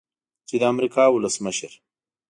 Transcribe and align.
چې 0.47 0.55
د 0.61 0.63
امریکا 0.73 1.03
ولسمشر 1.11 1.73